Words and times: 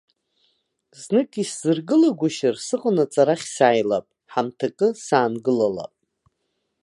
Знык 1.01 1.31
исзыргылагәышьар, 1.41 2.55
сыҟанаҵ 2.65 3.13
арахь 3.21 3.47
сааилап, 3.55 4.05
ҳамҭакгьы 4.33 4.87
саангылалап. 5.05 5.93